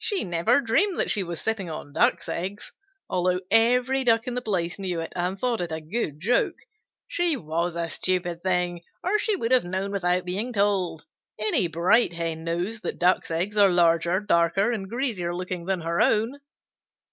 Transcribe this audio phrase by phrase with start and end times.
[0.00, 2.72] She never dreamed that she was sitting on Ducks' eggs,
[3.08, 6.56] although every Duck on the place knew it and thought it a good joke.
[7.06, 11.04] She was a stupid thing, or she would have known without being told.
[11.38, 16.00] Any bright Hen knows that Ducks' eggs are larger, darker, and greasier looking than her
[16.02, 16.40] own."